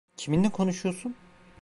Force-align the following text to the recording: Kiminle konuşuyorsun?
Kiminle 0.17 0.49
konuşuyorsun? 0.49 1.15